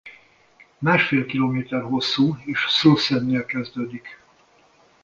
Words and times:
Másfél 0.77 1.25
kilométer 1.25 1.81
hosszú 1.81 2.37
és 2.45 2.65
a 2.65 2.69
Slussen-nél 2.69 3.45
kezdődik. 3.45 4.19